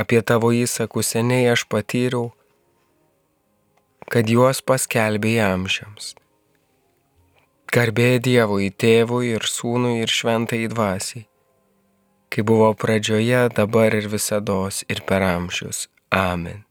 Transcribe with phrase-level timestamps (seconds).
[0.00, 2.30] Apie tavo įsakus seniai aš patyriau,
[4.08, 6.14] kad juos paskelbė amžiams.
[7.70, 11.26] Garbė Dievui, tėvui ir sūnui ir šventai dvasiai,
[12.32, 14.56] kai buvo pradžioje, dabar ir visada
[14.88, 15.86] ir per amžius.
[16.10, 16.64] Amen.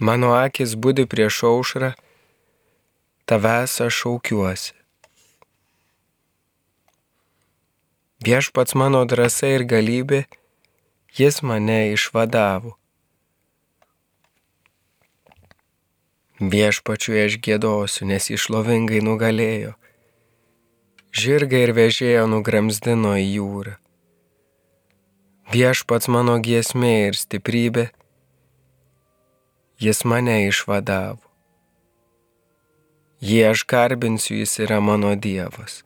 [0.00, 1.92] Mano akis būdi prieš aušrą,
[3.26, 4.74] tavęs aš šaukiuosi.
[8.26, 10.24] Viešpats mano drąsa ir galybė,
[11.16, 12.74] jis mane išvadavo.
[16.38, 19.74] Viešpačiui aš gėdosiu, nes išlovingai nugalėjo.
[21.10, 23.74] Žirgai ir vežėjo nugramzdino į jūrą.
[25.48, 27.88] Viešpats mano giesmė ir stiprybė,
[29.80, 31.24] jis mane išvadavo.
[33.18, 35.80] Jie aš garbinsiu, jis yra mano Dievas.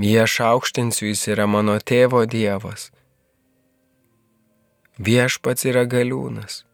[0.00, 2.93] Jie aš aukštinsiu, jis yra mano tėvo Dievas.
[4.98, 6.64] Viešpats yra galiūnas.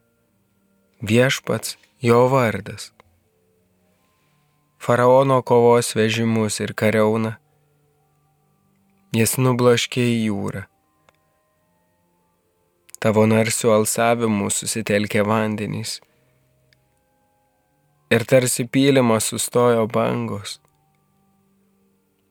[1.00, 2.92] Viešpats jo vardas.
[4.78, 7.38] Faraono kovos vežimus ir kariauna.
[9.16, 10.66] Jis nublaškė į jūrą
[13.00, 15.96] tavo narsių alsavimų susitelkė vandenys.
[18.12, 20.58] Ir tarsi pylimas sustojo bangos.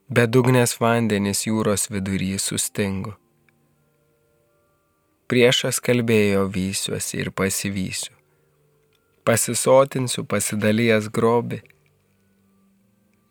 [0.10, 3.16] Bedugnės vandenys jūros vidury sustingo.
[5.30, 8.16] Priešas kalbėjo vysiuosi ir pasivysiu.
[9.28, 11.62] Pasisotinsiu pasidalijęs grobi.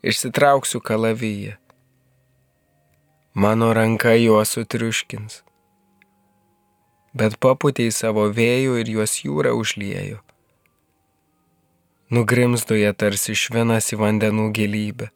[0.07, 1.57] Išsitrauksiu kalavyje.
[3.35, 5.43] Mano ranka juos sutriuškins
[7.19, 10.21] bet paputė į savo vėjų ir juos jūra užliejo.
[12.15, 15.11] Nugrimzdo jie tarsi švinas į vandenų gilybę.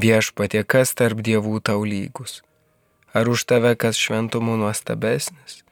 [0.00, 2.42] Viešpatie, kas tarp dievų tau lygus?
[3.10, 5.64] Ar už tave kas šventumų nuostabesnis?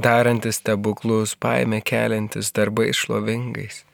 [0.00, 3.84] Darantis stebuklus, paėmė keliantis darbai šlovingais.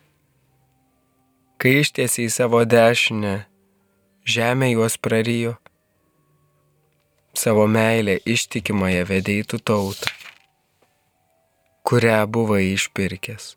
[1.61, 3.35] Kai ištiesiai savo dešinę,
[4.25, 5.57] žemė juos prarijo
[7.37, 10.13] savo meilę ištikimąją vedeitų tautą,
[11.85, 13.55] kurią buvai išpirkęs.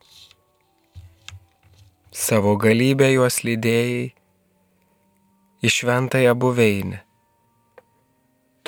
[2.12, 4.09] Savo galybę juos lydėjai
[5.64, 7.06] į šventąją buveinę.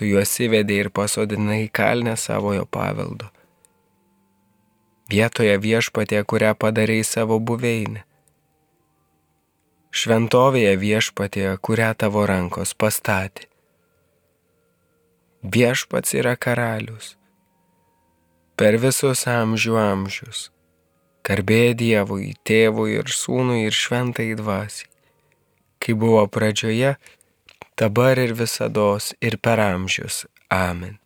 [0.02, 3.30] Tu juos įvedai ir pasodinai kalnę savojo paveldo.
[5.14, 8.02] Vietoje viešpatė, kurią padarėjai savo buveinę.
[9.94, 13.52] Šventovėje viešpatė, kurią tavo rankos pastatė
[15.44, 17.16] viešpats yra karalius.
[18.56, 20.50] Per visus amžių amžius.
[21.26, 24.90] Garbė Dievui, tėvui ir sūnui ir šventai dvasiai.
[25.82, 26.96] Kai buvo pradžioje,
[27.78, 30.26] dabar ir visada ir per amžius.
[30.50, 31.00] Amen.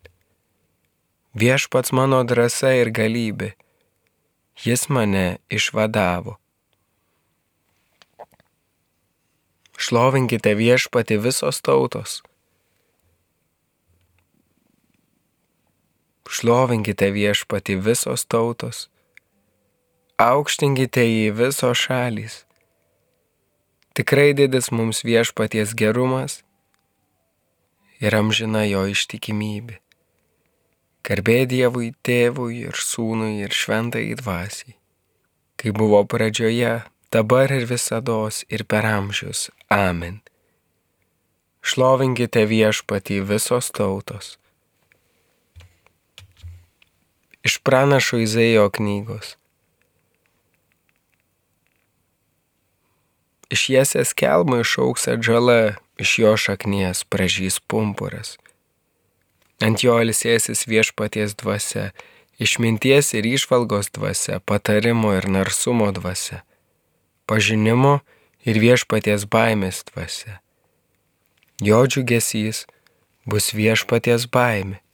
[1.36, 3.54] Viešpats mano drąsa ir galybė.
[4.66, 6.38] Jis mane išvadavo.
[9.76, 12.22] Šlovinkite viešpati visos tautos
[16.36, 18.88] Šlovinkite viešpati visos tautos,
[20.18, 22.40] aukštinkite jį visos šalys.
[23.96, 26.42] Tikrai didis mums viešpaties gerumas
[28.04, 29.80] ir amžina jo ištikimybė.
[31.06, 34.74] Garbė Dievui, tėvui ir sūnui ir šventai dvasiai,
[35.56, 36.80] kai buvo pradžioje,
[37.14, 38.18] dabar ir visada
[38.50, 39.50] ir per amžius.
[39.70, 40.24] Amen.
[41.62, 44.36] Šlovinkite viešpatį visos tautos
[47.46, 49.38] iš pranašo Izaijo knygos.
[53.54, 58.38] Iš jesės kelmo išauks atžala, iš jo šaknies pražys pumpuras.
[59.64, 61.92] Ant jo ilsėsis viešpaties dvasia,
[62.42, 66.42] išminties ir išvalgos dvasia, patarimo ir narsumo dvasia,
[67.30, 68.00] pažinimo
[68.44, 70.42] ir viešpaties baimės dvasia.
[71.64, 72.66] Jo džiugesys
[73.26, 74.85] bus viešpaties baimė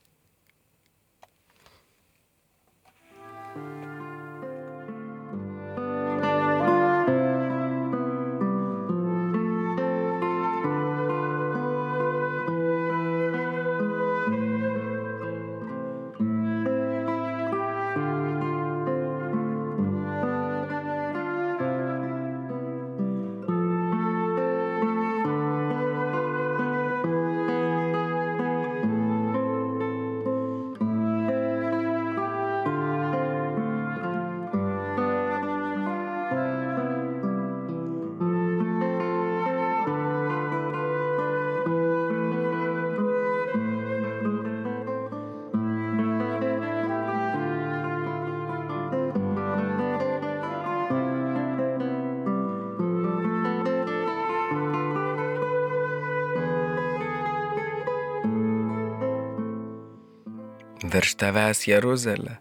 [60.92, 62.38] virš tavęs Jeruzalė,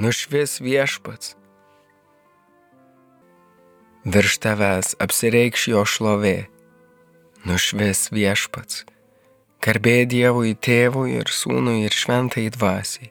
[0.00, 1.34] nušvis viešpats.
[4.04, 6.38] Virš tavęs apsireikš jo šlovė,
[7.48, 8.84] nušvis viešpats.
[9.60, 13.10] Garbė Dievui tėvui ir sūnui ir šventai dvasiai.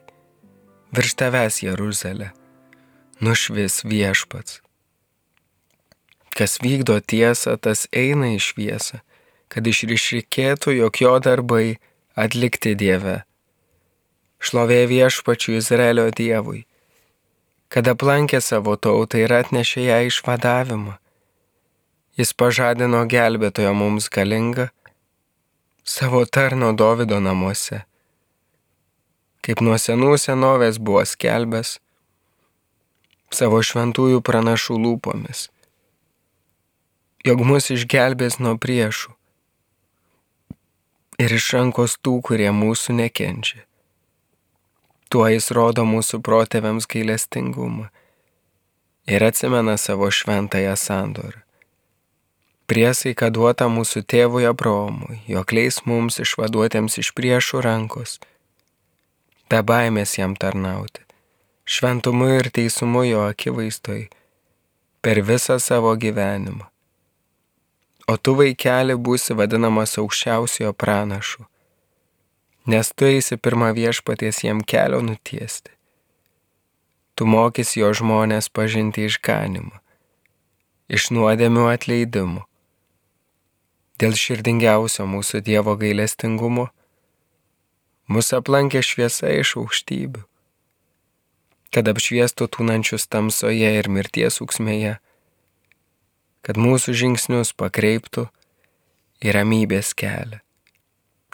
[0.94, 2.32] Virš tavęs Jeruzalė,
[3.22, 4.58] nušvis viešpats.
[6.34, 9.02] Kas vykdo tiesą, tas eina į šviesą,
[9.50, 11.78] kad išrišrikėtų, jog jo darbai
[12.18, 13.20] atlikti Dieve.
[14.40, 16.64] Šlovė viešpačių Izraelio Dievui,
[17.68, 20.96] kad aplankė savo tautą ir atnešė ją išvadavimą.
[22.16, 24.70] Jis pažadino gelbėtojo mums galingą
[25.84, 27.84] savo tarno Davido namuose.
[29.44, 31.76] Kaip nuo senų senovės buvo skelbęs
[33.32, 35.46] savo šventųjų pranašų lūpomis,
[37.28, 39.14] jog mus išgelbės nuo priešų
[41.20, 43.64] ir iš rankos tų, kurie mūsų nekenčia.
[45.10, 47.88] Tuo jis rodo mūsų protėviams gailestingumą
[49.10, 51.40] ir atsimena savo šventąją sandorą.
[52.70, 58.20] Priesaika duota mūsų tėvui Abraomui, jog leis mums išvaduotėms iš priešų rankos,
[59.50, 61.02] be baimės jam tarnauti,
[61.66, 64.04] šventumu ir teisumu jo akivaizdoj,
[65.02, 66.68] per visą savo gyvenimą.
[68.06, 71.48] O tu vaikeli būsi vadinamas aukščiausiojo pranašu,
[72.66, 75.72] nes tu eisi pirmą viešpaties jam kelio nutiesti.
[77.14, 79.76] Tu mokys jo žmonės pažinti išganimą,
[80.88, 82.46] iš nuodėmių atleidimų.
[84.00, 86.70] Dėl širdingiausio mūsų Dievo gailestingumo
[88.08, 90.24] mus aplankė šviesa iš aukštybių,
[91.70, 94.96] kad apšviestų tūnančius tamsoje ir mirties uksmėje
[96.46, 98.26] kad mūsų žingsnius pakreiptų
[99.20, 100.40] į ramybės kelią.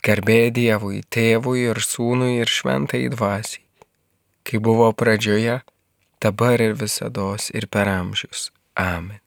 [0.06, 3.64] Garbė Dievui, tėvui ir sūnui ir šventai dvasiai,
[4.46, 5.56] kai buvo pradžioje,
[6.22, 8.52] dabar ir visada ir per amžius.
[8.78, 9.18] Amen.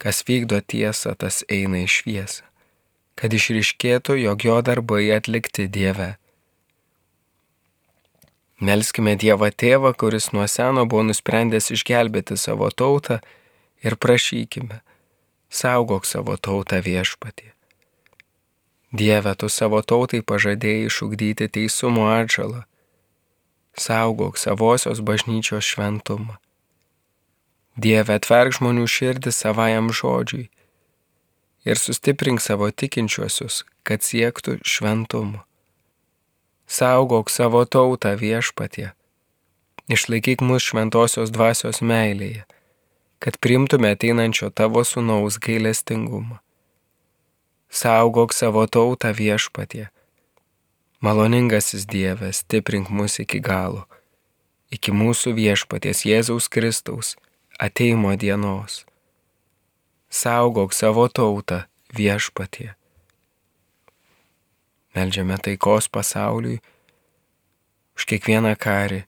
[0.00, 2.48] Kas vykdo tiesą, tas eina į šviesą,
[3.14, 6.16] kad išriškėtų, jog jo darbai atlikti Dieve.
[8.56, 13.20] Melskime Dievą Tėvą, kuris nuo seno buvo nusprendęs išgelbėti savo tautą
[13.84, 14.80] ir prašykime,
[15.52, 17.52] saugok savo tautą viešpatį.
[18.92, 22.64] Dieve, tu savo tautai pažadėjai išugdyti teisumo atžalą,
[23.72, 26.36] saugok savosios bažnyčios šventumą.
[27.76, 30.50] Dieve, atverk žmonių širdį savajam žodžiui
[31.64, 35.40] ir sustiprink savo tikinčiuosius, kad siektų šventumo.
[36.68, 38.90] Saugok savo tautą viešpatie,
[39.88, 42.44] išlaikyk mus šventosios dvasios meilėje
[43.22, 46.36] kad primtume ateinančio tavo sunaus gailestingumą.
[47.72, 49.88] Saugok savo tautą viešpatie.
[51.00, 53.86] Maloningasis Dieve, stiprink mus iki galo,
[54.70, 57.16] iki mūsų viešpaties Jėzaus Kristaus
[57.56, 58.84] ateimo dienos.
[60.12, 61.64] Saugok savo tautą
[61.96, 62.74] viešpatie.
[64.92, 66.60] Meldžiame taikos pasauliui
[67.96, 69.06] už kiekvieną karį,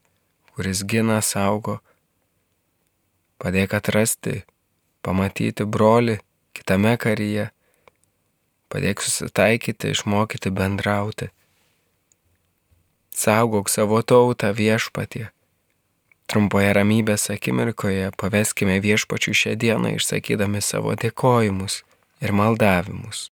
[0.57, 1.83] kuris gina, saugo,
[3.45, 4.38] Padėk atrasti,
[5.05, 6.15] pamatyti brolį
[6.57, 7.50] kitame karyje.
[8.75, 11.28] Padėk susitaikyti, išmokyti bendrauti.
[13.14, 15.28] Saugok savo tautą viešpatie.
[16.26, 21.85] Trumpoje ramybės akimirkoje paveskime viešpačių šią dieną išsakydami savo dėkojimus
[22.25, 23.28] ir maldavimus.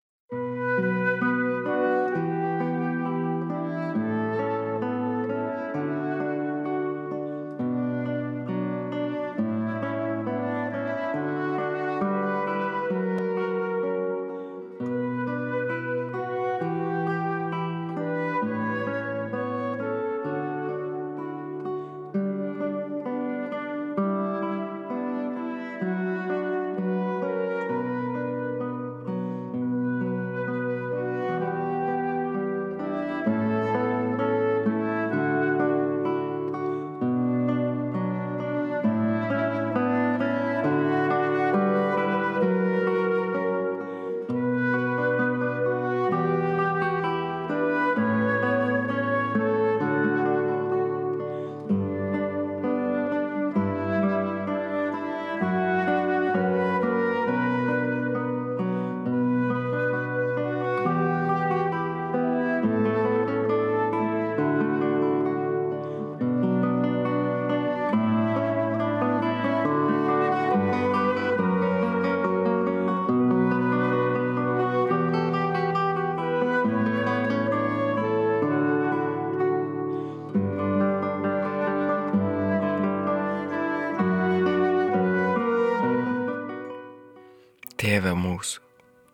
[88.01, 88.63] Tėve mūsų,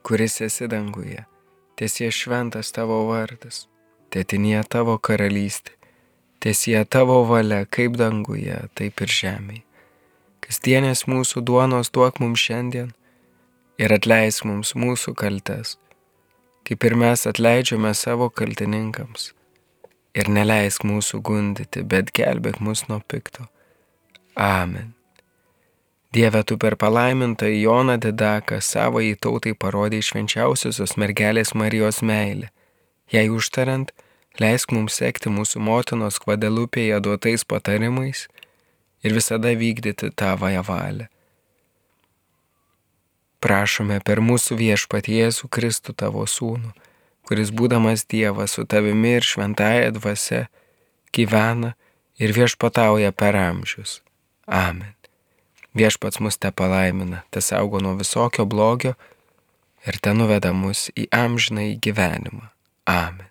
[0.08, 1.26] kuris esi danguje,
[1.76, 3.66] tiesie šventas tavo vardas,
[4.16, 5.74] tėtinė tavo karalystė,
[6.40, 9.66] tiesie tavo valia kaip danguje, taip ir žemėje.
[10.40, 12.96] Kasdienės mūsų duonos duok mums šiandien
[13.76, 15.76] ir atleisk mums mūsų kaltes,
[16.64, 19.34] kaip ir mes atleidžiame savo kaltininkams.
[20.16, 23.52] Ir neleisk mūsų gundyti, bet gelbėk mus nuo pikto.
[24.40, 24.97] Amen.
[26.18, 32.50] Dieve, tu per palaimintą Joną Didaką savo į tautai parodė švenčiausiosios mergelės Marijos meilę.
[33.14, 33.92] Jei užtariant,
[34.42, 38.24] leisk mums sekti mūsų motinos kvadelupėje duotais patarimais
[39.06, 41.06] ir visada vykdyti tavąją valią.
[43.38, 46.74] Prašome per mūsų viešpat Jėzų Kristų tavo sūnų,
[47.30, 50.48] kuris būdamas Dievas su tavimi ir šventąją dvasia
[51.14, 51.76] gyvena
[52.18, 54.00] ir viešpatauja per amžius.
[54.48, 54.97] Amen.
[55.78, 58.96] Viešpats mus te palaimina, te saugo nuo visokio blogio
[59.86, 62.50] ir te nuveda mus į amžiną į gyvenimą.
[62.90, 63.27] Amen.